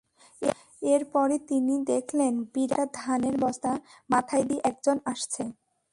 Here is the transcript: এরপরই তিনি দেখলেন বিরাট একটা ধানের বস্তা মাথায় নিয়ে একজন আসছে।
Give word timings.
এরপরই 0.85 1.39
তিনি 1.49 1.73
দেখলেন 1.91 2.33
বিরাট 2.53 2.79
একটা 2.83 2.97
ধানের 2.97 3.35
বস্তা 3.43 3.71
মাথায় 4.09 4.45
নিয়ে 4.47 4.65
একজন 4.69 4.97
আসছে। 5.05 5.43